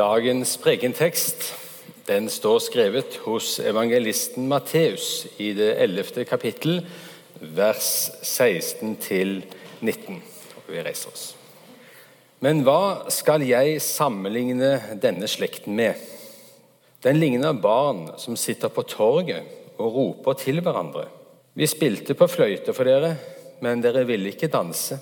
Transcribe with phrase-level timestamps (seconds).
[0.00, 1.42] Dagens prekentekst
[2.06, 6.24] den står skrevet hos evangelisten Matteus i det 11.
[6.24, 6.78] kapittel,
[7.40, 9.44] vers 16-19.
[10.70, 11.26] Vi reiser oss.
[12.40, 16.00] Men hva skal jeg sammenligne denne slekten med?
[17.04, 21.10] Den ligner barn som sitter på torget og roper til hverandre.
[21.52, 23.18] Vi spilte på fløyte for dere,
[23.60, 24.96] men dere ville ikke danse.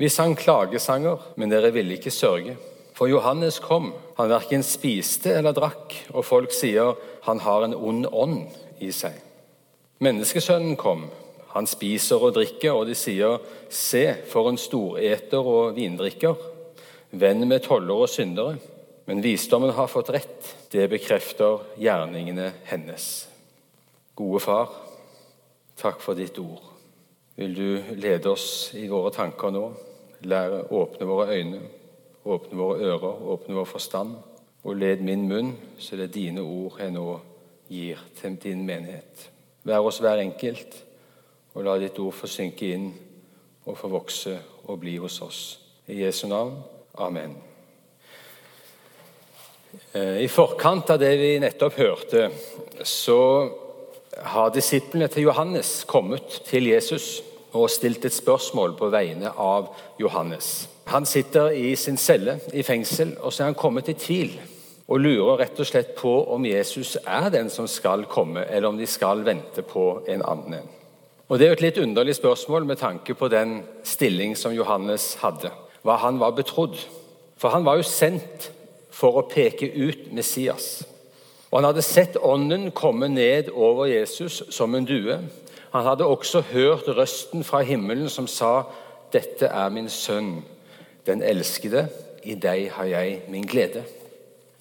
[0.00, 2.56] Vi sang klagesanger, men dere ville ikke sørge.
[2.96, 6.96] For Johannes kom, han verken spiste eller drakk, og folk sier
[7.28, 9.14] han har en ond ånd i seg.
[10.02, 11.06] Menneskesønnen kom,
[11.54, 13.38] han spiser og drikker, og de sier
[13.70, 16.34] se, for en storeter og vindrikker,
[17.14, 18.58] venn med toller og syndere.
[19.08, 23.06] Men visdommen har fått rett, det bekrefter gjerningene hennes.
[24.18, 24.74] Gode far,
[25.80, 26.60] takk for ditt ord.
[27.38, 29.64] Vil du lede oss i våre tanker nå?
[30.26, 31.62] Lære, åpne våre øyne,
[32.34, 34.16] åpne våre ører, åpne vår forstand.
[34.66, 37.06] Og led min munn, så det er dine ord jeg nå
[37.70, 39.28] gir til din menighet.
[39.64, 40.74] Vær oss hver enkelt,
[41.54, 42.88] og la ditt ord få synke inn
[43.68, 44.34] og få vokse
[44.66, 45.42] og bli hos oss.
[45.88, 46.58] I Jesu navn.
[46.98, 47.36] Amen.
[49.92, 52.28] Eh, I forkant av det vi nettopp hørte,
[52.84, 53.20] så
[54.32, 60.68] har disiplene til Johannes kommet til Jesus og stilt et spørsmål på vegne av Johannes.
[60.88, 64.38] Han sitter i sin celle i fengsel, og så er han kommet i tvil
[64.88, 68.78] og lurer rett og slett på om Jesus er den som skal komme, eller om
[68.78, 70.68] de skal vente på en annen.
[71.28, 75.18] Og Det er jo et litt underlig spørsmål med tanke på den stilling som Johannes
[75.20, 75.50] hadde.
[75.84, 76.78] Hva han var betrodd.
[77.36, 78.48] For han var jo sendt
[78.90, 80.86] for å peke ut Messias.
[81.50, 85.18] Og Han hadde sett Ånden komme ned over Jesus som en due.
[85.72, 88.62] Han hadde også hørt røsten fra himmelen som sa,
[89.12, 90.44] 'Dette er min sønn,
[91.06, 91.88] den elskede.
[92.24, 93.84] I deg har jeg min glede.'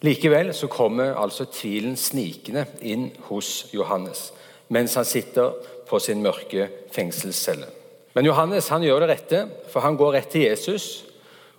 [0.02, 4.34] Likevel så kommer altså tvilen snikende inn hos Johannes
[4.68, 5.54] mens han sitter
[5.88, 7.68] på sin mørke fengselscelle.
[8.14, 11.06] Men Johannes han gjør det rette, for han går rett til Jesus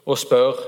[0.04, 0.58] og spør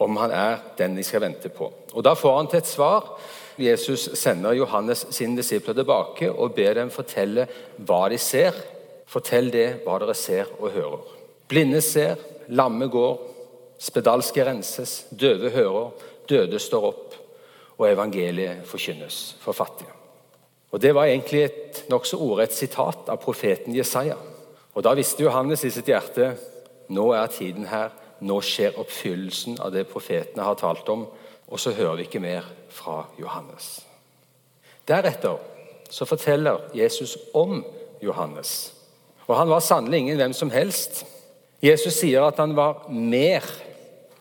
[0.00, 1.70] om han er den de skal vente på.
[1.92, 3.20] Og Da får han til et svar.
[3.58, 7.46] Jesus sender Johannes sine disipler tilbake og ber dem fortelle
[7.76, 8.56] hva de ser.
[9.10, 11.06] Fortell det hva dere ser og hører.
[11.50, 13.16] Blinde ser, lamme går,
[13.80, 15.90] spedalske renses, døve hører,
[16.30, 17.16] døde står opp,
[17.80, 19.90] og evangeliet forkynnes for fattige.
[20.70, 24.16] Og Det var egentlig et nokså ordrett sitat av profeten Jesaja.
[24.74, 26.36] Og Da visste Johannes i sitt hjerte
[26.88, 27.90] nå er tiden her
[28.20, 31.06] nå skjer oppfyllelsen av det profetene har talt om,
[31.50, 33.80] og så hører vi ikke mer fra Johannes.
[34.88, 35.38] Deretter
[35.90, 37.64] så forteller Jesus om
[38.02, 38.72] Johannes.
[39.26, 41.04] Og Han var sannelig ingen hvem som helst.
[41.62, 43.44] Jesus sier at han var mer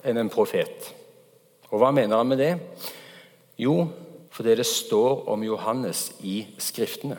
[0.03, 0.91] enn en profet.
[1.71, 2.53] Og hva mener han med det?
[3.57, 3.87] Jo,
[4.31, 7.17] fordi det står om Johannes i Skriftene.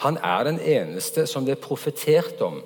[0.00, 2.62] Han er den eneste som det er profetert om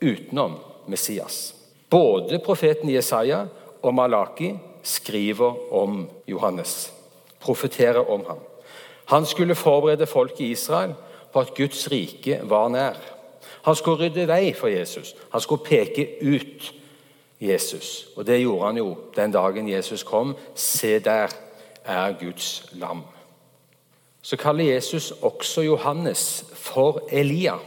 [0.00, 1.54] utenom Messias.
[1.90, 3.46] Både profeten Jesaja
[3.82, 4.52] og Malaki
[4.86, 6.92] skriver om Johannes,
[7.40, 8.38] profeterer om ham.
[9.06, 10.94] Han skulle forberede folk i Israel
[11.32, 12.96] på at Guds rike var nær.
[13.62, 15.14] Han skulle rydde vei for Jesus.
[15.32, 16.72] Han skulle peke ut
[17.40, 18.08] Jesus.
[18.16, 20.36] Og det gjorde han jo den dagen Jesus kom.
[20.54, 21.34] Se, der
[21.84, 23.02] er Guds lam.
[24.22, 27.58] Så kaller Jesus også Johannes for Elia.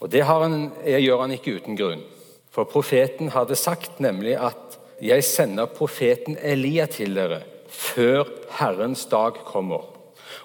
[0.00, 2.02] Og det han, gjør han ikke uten grunn.
[2.50, 9.32] For profeten hadde sagt nemlig at 'jeg sender profeten Elia til dere før Herrens dag
[9.32, 9.84] kommer'.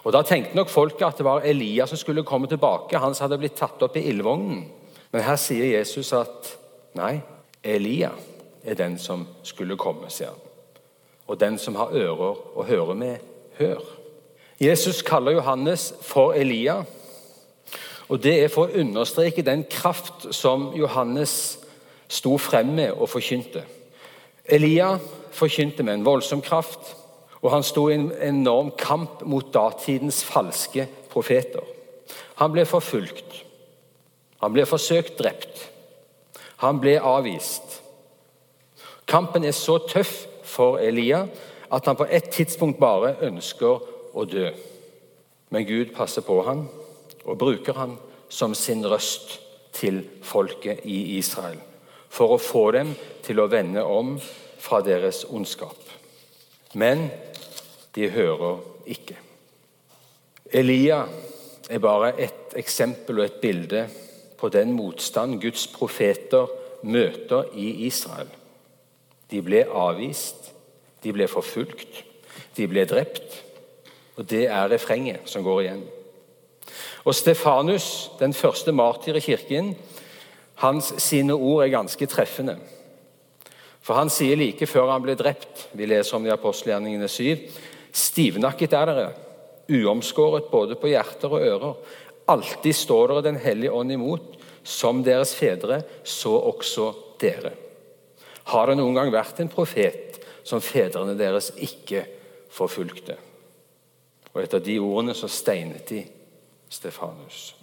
[0.04, 3.30] Og Da tenkte nok folket at det var Elia som skulle komme tilbake, han som
[3.30, 4.66] hadde blitt tatt opp i ildvognen.
[5.12, 6.58] Men her sier Jesus at
[6.96, 7.22] nei,
[7.64, 8.12] Elia
[8.66, 10.44] er den som skulle komme, sier han.
[11.28, 13.18] Og den som har ører å høre med,
[13.60, 13.82] hør.
[14.60, 16.84] Jesus kaller Johannes for Elia.
[18.10, 21.60] Og Det er for å understreke den kraft som Johannes
[22.08, 23.64] sto frem med og forkynte.
[24.48, 24.94] Elia
[25.36, 26.96] forkynte med en voldsom kraft,
[27.42, 31.64] og han sto i en enorm kamp mot datidens falske profeter.
[32.40, 33.44] Han ble forfulgt.
[34.42, 35.68] Han ble forsøkt drept.
[36.64, 37.82] Han ble avvist.
[39.08, 41.26] Kampen er så tøff for Elia
[41.72, 43.84] at han på ett tidspunkt bare ønsker
[44.14, 44.50] å dø.
[45.50, 46.68] Men Gud passer på han
[47.26, 47.98] og bruker han
[48.30, 49.40] som sin røst
[49.76, 51.60] til folket i Israel
[52.10, 52.94] for å få dem
[53.26, 54.16] til å vende om
[54.60, 55.78] fra deres ondskap.
[56.74, 57.10] Men
[57.96, 59.18] de hører ikke.
[60.54, 61.04] Elia
[61.70, 63.88] er bare et eksempel og et bilde
[64.38, 66.48] på den motstand Guds profeter
[66.84, 68.30] møter i Israel.
[69.32, 70.54] De ble avvist,
[71.04, 72.04] de ble forfulgt.
[72.58, 73.44] De ble drept.
[74.18, 75.84] Og det er refrenget som går igjen.
[77.06, 79.76] Og Stefanus, den første martyr i kirken,
[80.56, 82.58] hans sine ord er ganske treffende.
[83.88, 87.46] For han sier like før han ble drept, vi leser om det i apostelgjerningene 7,
[87.96, 89.06] stivnakket er dere,
[89.72, 91.94] uomskåret både på hjerter og ører.
[92.28, 94.34] Alltid står dere Den hellige ånd imot,
[94.68, 96.90] som deres fedre, så også
[97.22, 97.54] dere.
[98.52, 102.04] Har det noen gang vært en profet som fedrene deres ikke
[102.52, 103.16] forfulgte?
[104.34, 106.04] Og etter de ordene så steinet de
[106.68, 107.56] Stefanus.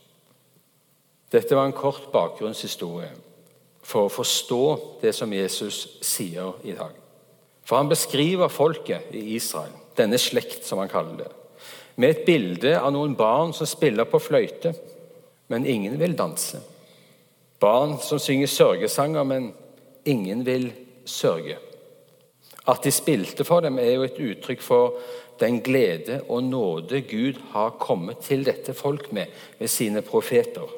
[1.29, 3.13] Dette var en kort bakgrunnshistorie
[3.85, 4.65] for å forstå
[5.03, 6.93] det som Jesus sier i dag.
[7.65, 11.31] For han beskriver folket i Israel, denne slekt, som han kaller det,
[11.97, 14.75] med et bilde av noen barn som spiller på fløyte,
[15.53, 16.59] men ingen vil danse.
[17.63, 19.53] Barn som synger sørgesanger, men
[20.05, 20.71] ingen vil
[21.09, 21.61] sørge.
[22.67, 24.99] At de spilte for dem, er jo et uttrykk for
[25.41, 30.69] den glede og nåde Gud har kommet til dette folk med ved sine profeter.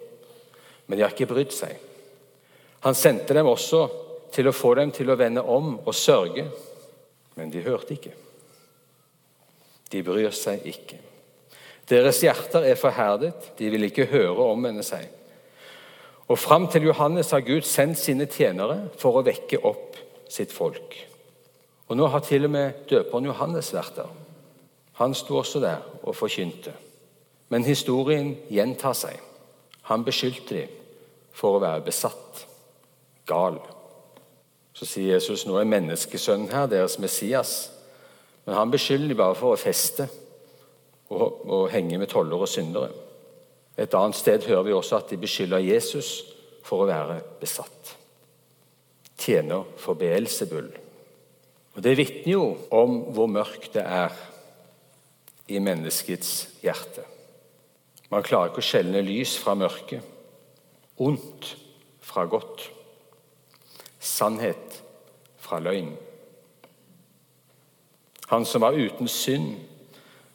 [0.86, 1.76] Men de har ikke brydd seg.
[2.86, 3.80] Han sendte dem også
[4.30, 6.44] til å få dem til å vende om og sørge,
[7.34, 8.12] men de hørte ikke.
[9.90, 11.00] De bryr seg ikke.
[11.90, 15.02] Deres hjerter er forherdet, de vil ikke høre om omvende seg.
[16.30, 19.98] Og Fram til Johannes har Gud sendt sine tjenere for å vekke opp
[20.30, 20.94] sitt folk.
[21.86, 24.10] Og Nå har til og med døperen Johannes vært der.
[25.02, 26.72] Han sto også der og forkynte.
[27.50, 29.18] Men historien gjentar seg.
[29.90, 30.82] Han beskyldte dem
[31.36, 32.46] for å være besatt,
[33.26, 33.58] gal.
[34.76, 37.70] Så sier Jesus nå er menneskesønnen her, deres Messias.
[38.44, 40.08] Men han beskylder dem bare for å feste
[41.08, 42.92] og, og henge med toller og syndere.
[43.76, 46.10] Et annet sted hører vi også at de beskylder Jesus
[46.64, 47.96] for å være besatt.
[49.16, 50.70] Tjener for Beelzebul.
[51.76, 54.14] Og Det vitner jo om hvor mørkt det er
[55.52, 57.04] i menneskets hjerte.
[58.10, 59.98] Man klarer ikke å skjelne lys fra mørke,
[61.02, 61.52] ondt
[62.06, 62.70] fra godt,
[64.06, 64.82] sannhet
[65.42, 65.92] fra løgn.
[68.26, 69.54] Han som var uten synd,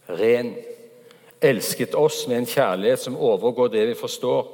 [0.07, 0.53] ren,
[1.41, 4.47] elsket oss med en kjærlighet som overgår det vi forstår.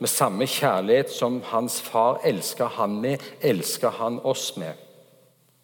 [0.00, 4.74] Med samme kjærlighet som hans far elska han med, elska han oss med.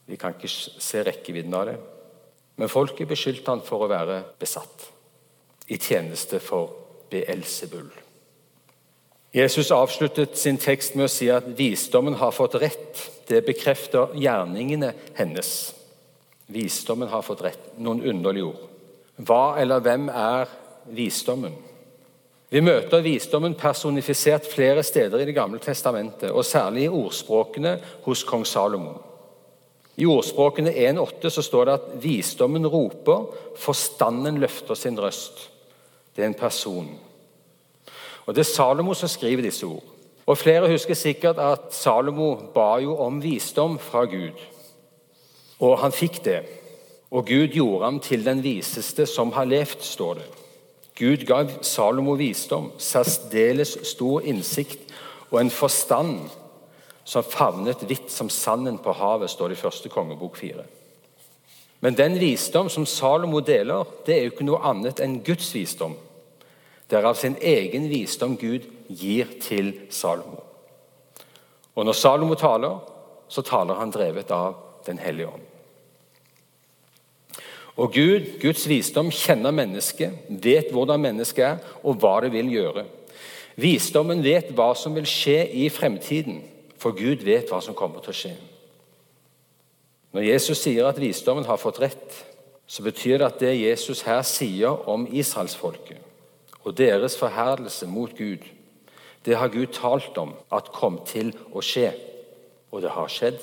[0.06, 1.76] Vi kan ikke se rekkevidden av det.
[2.56, 4.90] Men folket beskyldte han for å være besatt,
[5.66, 6.70] i tjeneste for
[7.10, 8.05] Beelzebul.
[9.36, 13.00] Jesus avsluttet sin tekst med å si at visdommen har fått rett.
[13.28, 15.50] Det bekrefter gjerningene hennes.
[16.48, 17.66] Visdommen har fått rett.
[17.76, 18.62] Noen underlige ord.
[19.28, 20.48] Hva eller hvem er
[20.88, 21.52] visdommen?
[22.48, 27.74] Vi møter visdommen personifisert flere steder i Det gamle testamentet, og særlig i ordspråkene
[28.06, 29.02] hos kong Salomon.
[30.00, 33.28] I ordspråkene 1,8 så står det at visdommen roper,
[33.60, 35.50] forstanden løfter sin røst.
[36.16, 36.88] Det er en person.
[38.26, 39.84] Og Det er Salomo som skriver disse ord.
[40.26, 44.40] Og Flere husker sikkert at Salomo ba jo om visdom fra Gud.
[45.60, 46.40] Og han fikk det.
[47.10, 50.26] Og Gud gjorde ham til den viseste som har levd, står det.
[50.98, 54.92] Gud ga Salomo visdom, særdeles stor innsikt
[55.30, 56.18] og en forstand
[57.04, 60.64] som favnet hvitt som sanden på havet, står det i første kongebok 4.
[61.80, 65.94] Men den visdom som Salomo deler, det er jo ikke noe annet enn Guds visdom.
[66.90, 70.42] Det er av sin egen visdom Gud gir til Salomo.
[71.74, 72.78] Og når Salomo taler,
[73.28, 75.42] så taler han drevet av Den hellige ånd.
[77.76, 82.84] Og Gud, Guds visdom, kjenner mennesket, vet hvordan mennesket er, og hva det vil gjøre.
[83.58, 86.38] Visdommen vet hva som vil skje i fremtiden.
[86.78, 88.34] For Gud vet hva som kommer til å skje.
[90.14, 92.22] Når Jesus sier at visdommen har fått rett,
[92.66, 96.05] så betyr det at det Jesus her sier om israelsfolket
[96.66, 98.42] og deres forherdelse mot Gud,
[99.26, 101.92] det har Gud talt om at kom til å skje.
[102.74, 103.38] Og det har skjedd.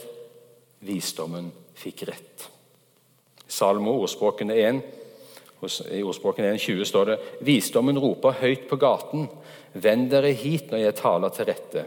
[0.83, 1.49] Visdommen
[1.79, 2.45] fikk rett.
[3.47, 4.81] Salmo, ordspråkene 1,
[5.95, 9.29] I ordspråkene 1,20 står det Visdommen roper høyt på gaten.
[9.73, 11.85] Vend dere hit når jeg taler til rette.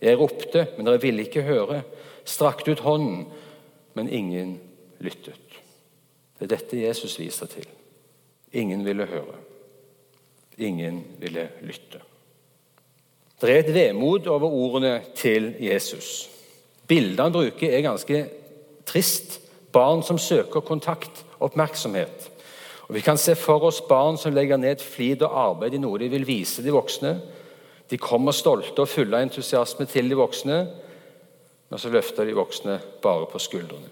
[0.00, 1.80] Jeg ropte, men dere ville ikke høre.
[2.28, 3.24] Strakte ut hånden,
[3.96, 4.58] men ingen
[5.00, 5.40] lyttet.
[6.36, 7.68] Det er dette Jesus viser til.
[8.52, 9.45] Ingen ville høre.
[10.58, 12.00] Ingen ville lytte.
[13.40, 16.30] Det er et vemod over ordene til Jesus.
[16.88, 18.22] Bildet han bruker, er ganske
[18.86, 19.40] trist.
[19.72, 22.30] Barn som søker kontakt, oppmerksomhet.
[22.88, 25.98] Og Vi kan se for oss barn som legger ned flid og arbeid i noe
[25.98, 27.20] de vil vise de voksne,
[27.90, 30.56] de kommer stolte og fulle av entusiasme til de voksne,
[31.70, 33.90] men så løfter de voksne bare på skuldrene.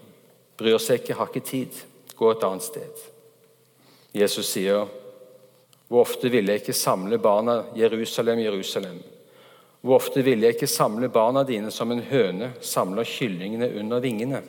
[0.57, 1.79] Bryr seg ikke, har ikke tid.
[2.15, 3.01] Gå et annet sted.
[4.15, 4.87] Jesus sier,
[5.87, 9.03] 'Hvor ofte ville jeg ikke samle barna Jerusalem, Jerusalem?'
[9.81, 14.41] 'Hvor ofte ville jeg ikke samle barna dine som en høne samler kyllingene under vingene?'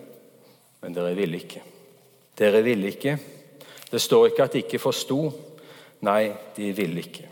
[0.83, 1.62] Men dere ville ikke.
[2.38, 3.19] Dere ville ikke.
[3.90, 5.33] Det står ikke at de ikke forsto.
[6.00, 7.28] Nei, de ville ikke.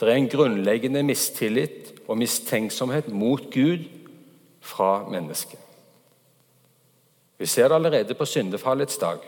[0.00, 3.84] Det er en grunnleggende mistillit og mistenksomhet mot Gud
[4.60, 5.60] fra mennesket.
[7.38, 9.18] Vi ser det allerede på syndefallets dag.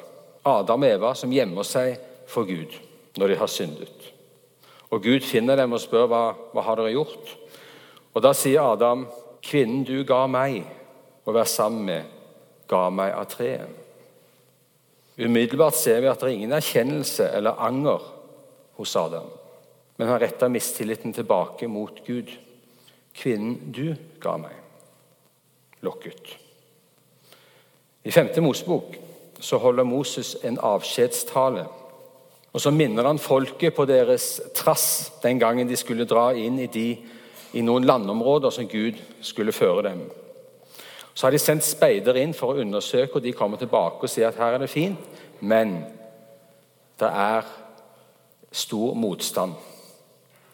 [0.44, 1.98] Adam og Eva som gjemmer seg
[2.30, 2.74] for Gud
[3.16, 4.12] når de har syndet.
[4.90, 7.32] Og Gud finner dem og spør hva, hva har dere gjort.
[8.14, 9.06] Og Da sier Adam,
[9.42, 10.64] 'Kvinnen du ga meg
[11.26, 12.04] å være sammen med,
[12.68, 13.68] ga meg av treet.'
[15.18, 18.02] Umiddelbart ser vi at det er ingen erkjennelse eller anger
[18.76, 19.30] hos Adam,
[19.96, 22.30] men han retter mistilliten tilbake mot Gud.
[23.14, 24.62] 'Kvinnen du ga meg.'
[25.80, 26.38] Lokket.
[28.04, 28.42] I 5.
[28.42, 28.96] Mosebok
[29.40, 31.66] så holder Moses en avskjedstale.
[32.56, 36.68] Og Så minner han folket på deres trass den gangen de skulle dra inn i,
[36.72, 36.86] de,
[37.52, 40.00] i noen landområder som Gud skulle føre dem.
[41.12, 44.30] Så har de sendt speidere inn for å undersøke, og de kommer tilbake og sier
[44.30, 45.76] at her er det fint, men
[46.96, 47.44] det er
[48.56, 49.52] stor motstand.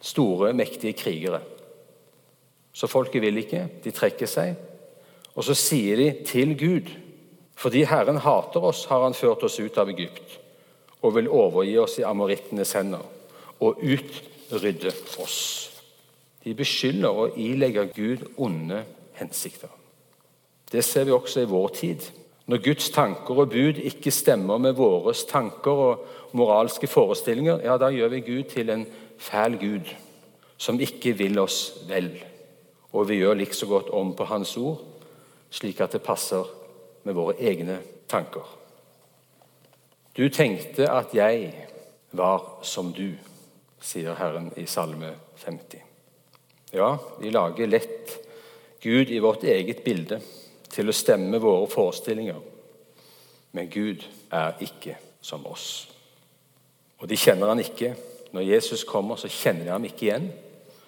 [0.02, 1.38] Store, mektige krigere.
[2.74, 3.68] Så folket vil ikke.
[3.84, 4.58] De trekker seg.
[5.36, 6.94] Og så sier de til Gud
[7.62, 10.41] fordi Herren hater oss, har han ført oss ut av Egypt
[11.02, 13.04] og vil overgi oss i amorittenes hender
[13.62, 14.92] og utrydde
[15.22, 15.38] oss.
[16.44, 18.82] De beskylder og ilegger Gud onde
[19.18, 19.70] hensikter.
[20.72, 22.08] Det ser vi også i vår tid.
[22.46, 27.92] Når Guds tanker og bud ikke stemmer med våre tanker og moralske forestillinger, ja, da
[27.92, 28.86] gjør vi Gud til en
[29.18, 29.92] fæl Gud
[30.58, 32.10] som ikke vil oss vel.
[32.92, 34.82] Og vi gjør likså godt om på Hans ord,
[35.50, 36.48] slik at det passer
[37.04, 37.78] med våre egne
[38.08, 38.61] tanker.
[40.16, 41.52] Du tenkte at jeg
[42.12, 43.14] var som du,
[43.82, 45.08] sier Herren i Salme
[45.40, 45.78] 50.
[46.76, 48.12] Ja, vi lager lett
[48.82, 50.18] Gud i vårt eget bilde
[50.72, 52.36] til å stemme våre forestillinger.
[53.56, 55.88] Men Gud er ikke som oss.
[57.00, 57.94] Og de kjenner han ikke.
[58.36, 60.28] Når Jesus kommer, så kjenner de ham ikke igjen.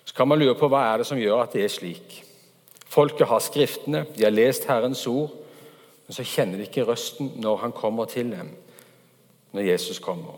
[0.05, 2.21] Så kan man lure på hva er det som gjør at det er slik.
[2.93, 5.33] Folket har Skriftene, de har lest Herrens ord,
[6.05, 8.53] men så kjenner de ikke røsten når han kommer til dem,
[9.55, 10.37] når Jesus kommer.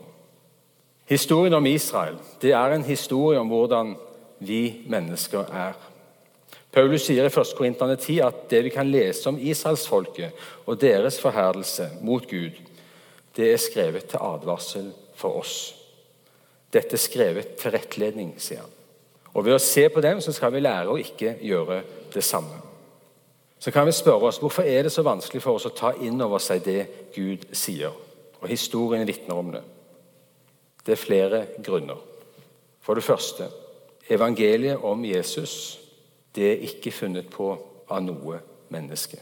[1.07, 3.95] Historien om Israel det er en historie om hvordan
[4.39, 5.73] vi mennesker er.
[6.71, 7.55] Paulus sier i 1.
[7.57, 12.59] Korintene 10 at det vi kan lese om israelsfolket og deres forherdelse mot Gud,
[13.37, 15.73] det er skrevet til advarsel for oss.
[16.73, 18.73] Dette er skrevet til rettledning, sier han.
[19.33, 21.81] Og Ved å se på dem så skal vi lære å ikke gjøre
[22.13, 22.61] det samme.
[23.59, 26.21] Så kan vi spørre oss hvorfor er det så vanskelig for oss å ta inn
[26.21, 26.81] over seg det
[27.15, 27.93] Gud sier.
[28.41, 29.63] Og Historien vitner om det.
[30.85, 31.97] Det er flere grunner.
[32.81, 33.49] For det første
[34.09, 35.79] evangeliet om Jesus
[36.35, 37.49] det er ikke funnet på
[37.89, 38.37] av noe
[38.69, 39.17] menneske.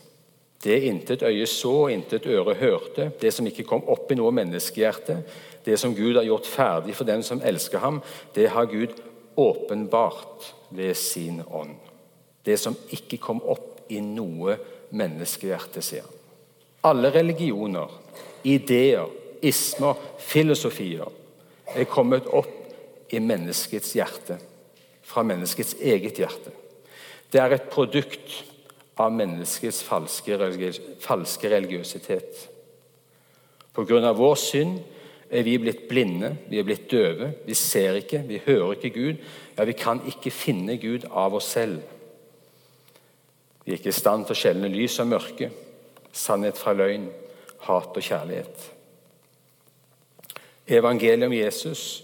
[0.63, 5.19] Det intet øye så, intet øre hørte, det som ikke kom opp i noe menneskehjerte,
[5.65, 8.01] det som Gud har gjort ferdig for dem som elsker ham,
[8.35, 8.97] det har Gud
[9.37, 11.77] åpenbart ved sin ånd.
[12.45, 14.57] Det som ikke kom opp i noe
[14.91, 16.21] menneskehjerte, sier han.
[16.85, 17.89] Alle religioner,
[18.45, 19.09] ideer,
[19.45, 21.09] ismer, filosofier
[21.75, 24.37] er kommet opp i menneskets hjerte,
[25.05, 26.53] fra menneskets eget hjerte.
[27.31, 28.43] Det er et produkt
[29.01, 30.37] av menneskets falske,
[31.03, 32.45] falske religiøsitet.
[33.75, 34.13] Pga.
[34.13, 34.77] vår synd
[35.29, 37.33] er vi blitt blinde, vi er blitt døve.
[37.45, 39.15] Vi ser ikke, vi hører ikke Gud.
[39.57, 41.81] Ja, Vi kan ikke finne Gud av oss selv.
[43.65, 45.49] Vi er ikke i stand til å skjelne lys og mørke,
[46.13, 47.09] sannhet fra løgn,
[47.65, 48.71] hat og kjærlighet.
[50.67, 52.03] Evangeliet om Jesus,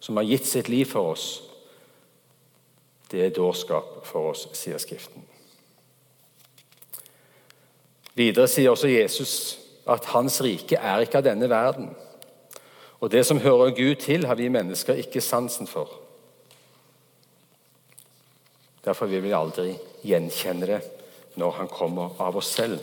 [0.00, 1.26] som har gitt sitt liv for oss,
[3.10, 5.22] det er dårskap for oss, sier Skriften.
[8.16, 9.32] Videre sier også Jesus
[9.86, 11.90] at hans rike er ikke av denne verden.
[13.00, 15.90] Og det som hører Gud til, har vi mennesker ikke sansen for.
[18.84, 19.74] Derfor vil vi aldri
[20.06, 20.80] gjenkjenne det
[21.36, 22.80] når han kommer av oss selv,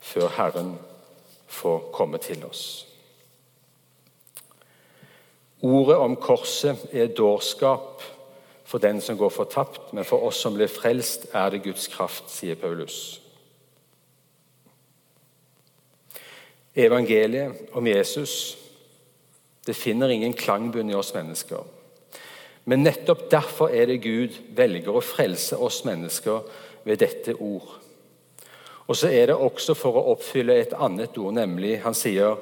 [0.00, 0.72] før Herren
[1.52, 2.64] får komme til oss.
[5.62, 8.02] Ordet om korset er dårskap
[8.66, 12.30] for den som går fortapt, men for oss som blir frelst, er det Guds kraft,
[12.32, 13.20] sier Paulus.
[16.74, 18.56] Evangeliet om Jesus
[19.66, 21.62] det finner ingen klangbunn i oss mennesker.
[22.64, 26.42] Men nettopp derfor er det Gud velger å frelse oss mennesker
[26.86, 27.76] ved dette ord.
[28.92, 32.34] Og så er det også for å oppfylle et annet ord, nemlig han sier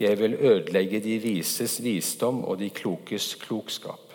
[0.00, 4.14] jeg vil ødelegge de vises visdom og de klokes klokskap.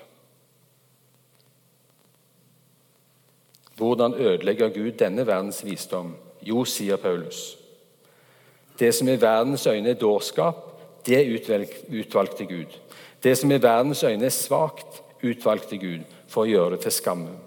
[3.78, 6.16] Hvordan ødelegger Gud denne verdens visdom?
[6.42, 7.60] Jo, sier Paulus.
[8.80, 10.66] Det som i verdens øyne er dårskap,
[11.06, 11.22] det
[11.94, 12.74] utvalgte Gud.
[13.24, 17.38] Det som i verdens øyne er svakt, utvalgte Gud for å gjøre det til skamme.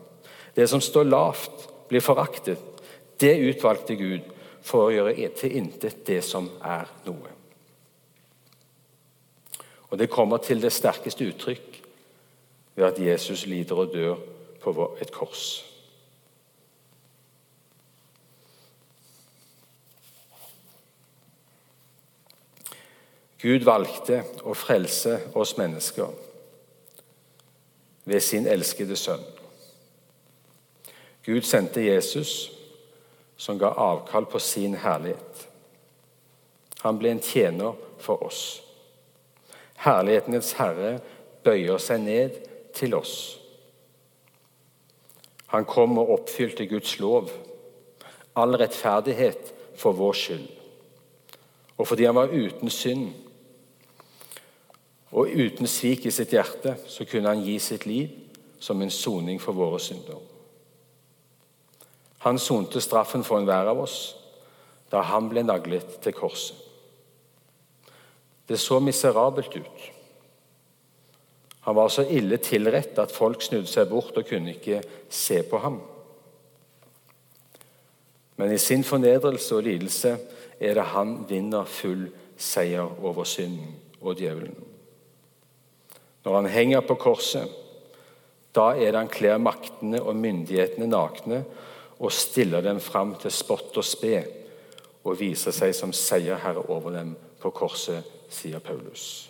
[0.55, 2.70] Det som står lavt, blir foraktet.
[3.21, 4.31] Det utvalgte Gud
[4.63, 7.37] for å gjøre til intet det som er noe.
[9.91, 11.83] Og Det kommer til det sterkeste uttrykk
[12.75, 14.17] ved at Jesus lider og dør
[14.63, 15.65] på et kors.
[23.41, 26.11] Gud valgte å frelse oss mennesker
[28.05, 29.23] ved sin elskede sønn.
[31.25, 32.51] Gud sendte Jesus,
[33.41, 35.49] som ga avkall på sin herlighet.
[36.81, 38.61] Han ble en tjener for oss.
[39.81, 40.99] Herlighetens herre
[41.45, 42.37] bøyer seg ned
[42.77, 43.15] til oss.
[45.55, 47.31] Han kom og oppfylte Guds lov,
[48.37, 50.47] all rettferdighet for vår skyld.
[51.81, 53.09] Og fordi han var uten synd
[55.11, 58.13] og uten svik i sitt hjerte, så kunne han gi sitt liv
[58.61, 60.21] som en soning for våre synder.
[62.27, 64.01] Han sonte straffen for enhver av oss
[64.91, 66.57] da han ble naglet til korset.
[68.51, 69.85] Det så miserabelt ut.
[71.61, 75.61] Han var så ille tilrett at folk snudde seg bort og kunne ikke se på
[75.63, 75.79] ham.
[78.41, 80.17] Men i sin fornedrelse og lidelse
[80.59, 82.09] er det han vinner full
[82.41, 84.57] seier over synden og djevelen.
[86.25, 87.49] Når han henger på korset,
[88.57, 91.45] da er det han kler maktene og myndighetene nakne
[92.01, 94.23] og stiller dem fram til spott og spe
[95.05, 99.29] og viser seg som seierherre over dem på korset, sier Paulus.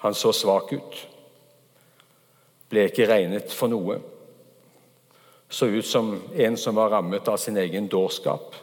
[0.00, 0.96] Han så svak ut,
[2.70, 3.98] ble ikke regnet for noe.
[5.50, 8.54] Så ut som en som var rammet av sin egen dårskap.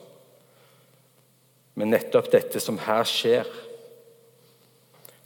[1.78, 3.46] Men nettopp dette som her skjer,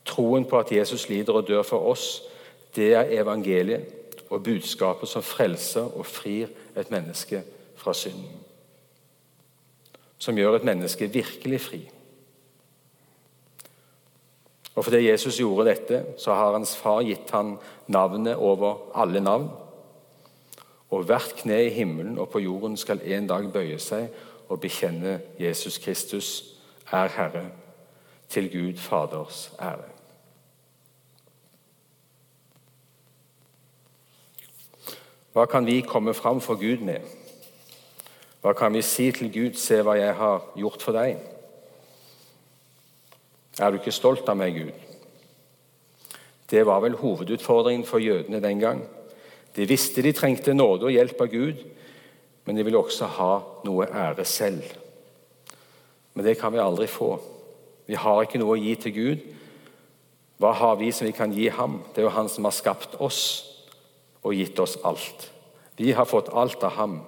[0.04, 2.26] troen på at Jesus lider og dør for oss,
[2.76, 7.44] det er evangeliet og budskapet som frelser og frir et menneske
[7.76, 8.40] fra synden.
[10.18, 11.82] Som gjør et menneske virkelig fri.
[14.76, 17.58] Og fordi Jesus gjorde dette, så har hans far gitt han
[17.88, 19.50] navnet over alle navn.
[20.92, 24.08] Og hvert kne i himmelen og på jorden skal en dag bøye seg
[24.48, 26.56] og bekjenne Jesus Kristus
[26.92, 27.50] er Herre,
[28.30, 30.01] til Gud Faders ære.
[35.32, 37.00] Hva kan vi komme fram for Gud med?
[38.42, 41.18] Hva kan vi si til Gud 'Se hva jeg har gjort for deg'?
[43.60, 44.74] Er du ikke stolt av meg, Gud?
[46.52, 48.84] Det var vel hovedutfordringen for jødene den gang.
[49.56, 51.56] De visste de trengte nåde og hjelp av Gud,
[52.46, 54.64] men de ville også ha noe ære selv.
[56.14, 57.20] Men det kan vi aldri få.
[57.88, 59.18] Vi har ikke noe å gi til Gud.
[60.38, 61.84] Hva har vi som vi kan gi ham?
[61.96, 63.51] Det er jo han som har skapt oss
[64.22, 65.30] og gitt oss alt.
[65.78, 67.00] Vi har fått alt av ham.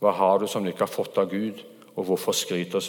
[0.00, 1.60] Hva har du som du ikke har fått av Gud,
[1.94, 2.82] og hvorfor skryter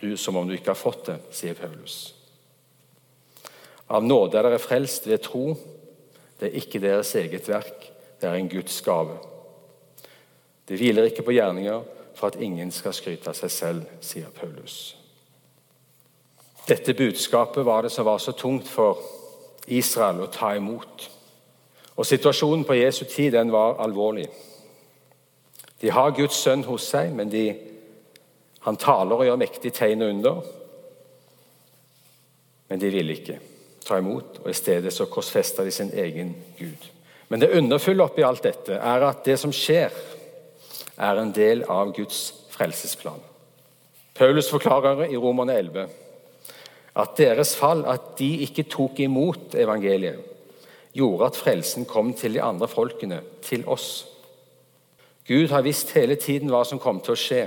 [0.00, 2.14] du som om du ikke har fått det, sier Paulus.
[3.92, 5.56] Av nåde er dere frelst ved tro.
[6.38, 7.88] Det er ikke deres eget verk,
[8.20, 9.18] det er en Guds gave.
[10.68, 11.82] Det hviler ikke på gjerninger
[12.14, 14.94] for at ingen skal skryte av seg selv, sier Paulus.
[16.68, 19.00] Dette budskapet var det som var så tungt for
[19.66, 21.08] Israel å ta imot.
[21.96, 24.28] Og Situasjonen på Jesu tid den var alvorlig.
[25.80, 27.46] De har Guds sønn hos seg, men de,
[28.64, 30.42] han taler og gjør mektige tegn og under.
[32.70, 33.38] Men de ville ikke
[33.84, 36.86] ta imot, og i stedet så korsfesta de sin egen Gud.
[37.28, 39.92] Men det underfulle oppi alt dette er at det som skjer,
[41.02, 42.18] er en del av Guds
[42.52, 43.20] frelsesplan.
[44.14, 45.86] Paulus forklarer i Romerne 11
[47.00, 50.20] at deres fall, at de ikke tok imot evangeliet,
[50.92, 54.06] gjorde at frelsen kom til de andre folkene, til oss.
[55.28, 57.42] Gud har visst hele tiden hva som kom til å skje.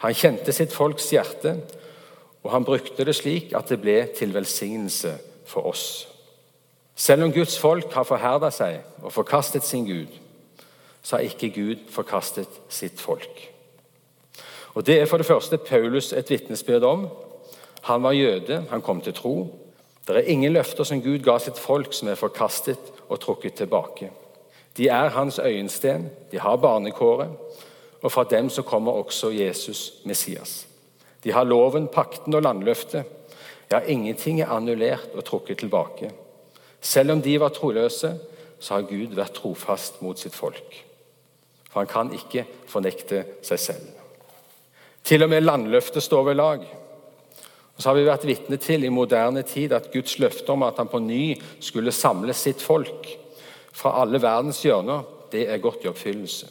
[0.00, 1.56] Han kjente sitt folks hjerte,
[2.42, 5.12] og han brukte det slik at det ble til velsignelse
[5.48, 6.08] for oss.
[6.96, 10.12] Selv om Guds folk har forherda seg og forkastet sin Gud,
[11.02, 13.46] så har ikke Gud forkastet sitt folk.
[14.74, 17.08] Og Det er for det første Paulus et vitnesbyrd om.
[17.82, 19.34] Han var jøde, han kom til tro.
[20.10, 24.10] Det er ingen løfter som Gud ga sitt folk som er forkastet og trukket tilbake.
[24.76, 27.30] De er hans øyensten, de har barnekåret,
[28.02, 30.66] og fra dem så kommer også Jesus Messias.
[31.24, 33.04] De har loven, pakten og landløftet.
[33.70, 36.10] Ja, ingenting er annullert og trukket tilbake.
[36.80, 38.14] Selv om de var troløse,
[38.60, 40.84] så har Gud vært trofast mot sitt folk.
[41.70, 43.86] For han kan ikke fornekte seg selv.
[45.04, 46.64] Til og med landløftet står ved lag.
[47.80, 50.76] Og så har vi vært vitne til i moderne tid at Guds løfte om at
[50.76, 51.32] han på ny
[51.64, 53.06] skulle samle sitt folk
[53.72, 56.50] fra alle verdens hjørner, det er gått i oppfyllelse.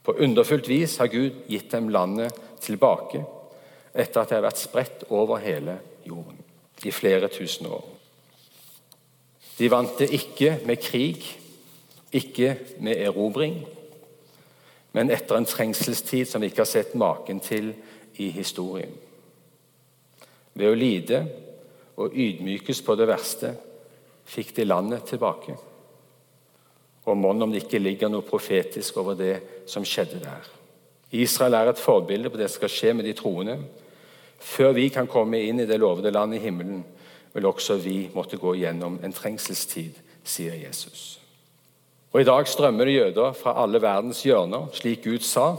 [0.00, 2.32] På underfullt vis har Gud gitt dem landet
[2.64, 3.20] tilbake
[3.92, 5.74] etter at det har vært spredt over hele
[6.08, 6.40] jorden
[6.88, 7.84] i flere tusen år.
[9.58, 11.26] De vant det ikke med krig,
[12.16, 13.60] ikke med erobring,
[14.96, 17.74] men etter en trengselstid som vi ikke har sett maken til
[18.16, 18.96] i historien.
[20.58, 21.22] Ved å lide
[21.98, 23.54] og ydmykes på det verste
[24.28, 25.54] fikk de landet tilbake.
[27.08, 29.36] Og mon om det ikke ligger noe profetisk over det
[29.70, 30.48] som skjedde der.
[31.16, 33.56] Israel er et forbilde på det som skal skje med de troende.
[34.38, 36.82] Før vi kan komme inn i det lovede landet i himmelen,
[37.32, 41.18] vil også vi måtte gå gjennom en trengselstid, sier Jesus.
[42.12, 45.54] Og I dag strømmer det jøder fra alle verdens hjørner, slik Gud sa.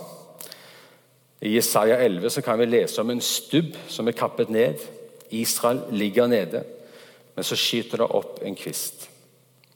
[1.42, 4.82] I Jesaja 11 så kan vi lese om en stubb som er kappet ned.
[5.30, 6.64] Israel ligger nede,
[7.36, 9.08] men så skyter det opp en kvist.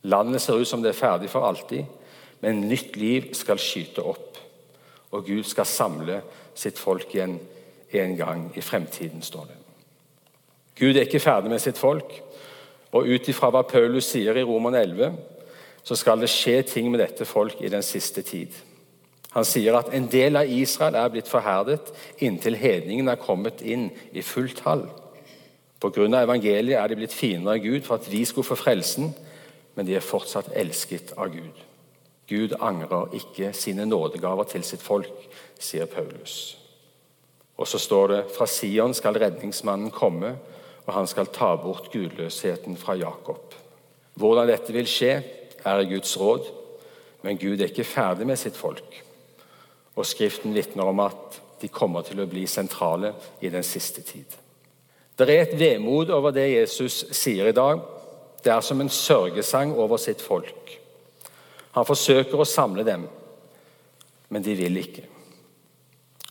[0.04, 1.86] Landet ser ut som det er ferdig for alltid,
[2.44, 4.40] men nytt liv skal skyte opp.
[5.16, 6.20] Og Gud skal samle
[6.56, 7.38] sitt folk igjen
[7.94, 9.60] en gang i fremtiden, står det.
[10.76, 12.12] Gud er ikke ferdig med sitt folk,
[12.92, 15.14] og ut ifra hva Paulus sier i Roman 11,
[15.84, 18.52] så skal det skje ting med dette folk i den siste tid.
[19.34, 21.90] Han sier at en del av Israel er blitt forherdet
[22.22, 24.86] inntil hedningen er kommet inn i fullt tall.
[25.82, 26.06] Pga.
[26.22, 29.14] evangeliet er de blitt fiender av Gud for at vi skulle få frelsen,
[29.76, 31.64] men de er fortsatt elsket av Gud.
[32.30, 35.12] Gud angrer ikke sine nådegaver til sitt folk,
[35.60, 36.58] sier Paulus.
[37.58, 40.36] Og så står det fra Sion skal redningsmannen komme,
[40.86, 43.54] og han skal ta bort gudløsheten fra Jakob.
[44.16, 45.24] Hvordan dette vil skje,
[45.64, 46.48] er i Guds råd,
[47.24, 49.04] men Gud er ikke ferdig med sitt folk.
[49.96, 54.40] Og Skriften vitner om at de kommer til å bli sentrale i den siste tid.
[55.16, 57.80] Det er et vemod over det Jesus sier i dag.
[58.44, 60.74] Det er som en sørgesang over sitt folk.
[61.74, 63.06] Han forsøker å samle dem,
[64.30, 65.06] men de vil ikke.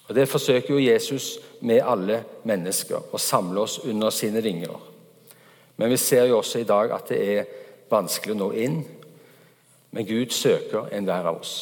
[0.08, 4.74] Og Det forsøker jo Jesus med alle mennesker, å samle oss under sine vinger.
[5.76, 7.46] Men vi ser jo også i dag at det er
[7.90, 8.82] vanskelig å nå inn.
[9.90, 11.54] Men Gud søker enhver av oss.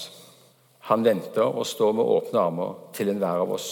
[0.90, 3.70] Han venter og står med åpne armer til enhver av oss.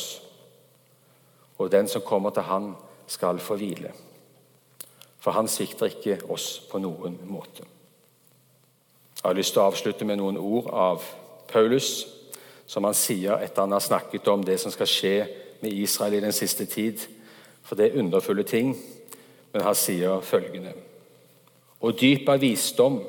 [1.58, 2.74] Og den som kommer til Han,
[3.08, 3.88] skal få hvile.
[5.18, 7.64] For Han svikter ikke oss på noen måte.
[9.18, 11.06] Jeg har lyst til å avslutte med noen ord av
[11.48, 12.06] Paulus,
[12.66, 15.14] som han sier etter han har snakket om det som skal skje
[15.62, 17.00] med Israel i den siste tid.
[17.64, 18.76] For det er underfulle ting,
[19.52, 20.74] men han sier følgende
[21.80, 23.00] Og dyp av visdom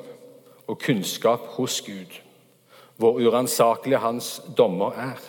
[0.66, 2.10] og kunnskap hos Gud,
[3.00, 5.20] hvor uransakelige hans dommer er,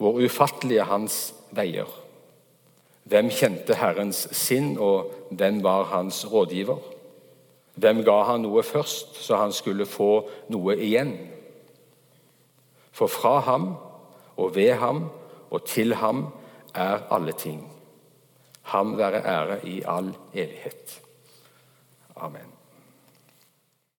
[0.00, 1.88] hvor ufattelige hans veier.
[3.04, 6.78] Hvem kjente Herrens sinn, og hvem var hans rådgiver?
[7.80, 11.12] Hvem ga han noe først, så han skulle få noe igjen?
[12.96, 13.74] For fra ham
[14.36, 15.04] og ved ham
[15.50, 16.26] og til ham
[16.74, 17.60] er alle ting.
[18.72, 21.00] Ham være ære i all evighet.
[22.16, 22.59] Amen.